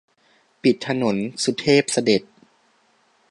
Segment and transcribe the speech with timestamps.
[0.63, 2.21] ปิดถนน สุเทพเสด็จ